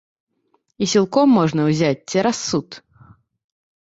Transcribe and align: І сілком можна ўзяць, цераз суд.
І 0.85 0.87
сілком 0.93 1.35
можна 1.39 1.61
ўзяць, 1.69 2.03
цераз 2.15 2.37
суд. 2.49 2.69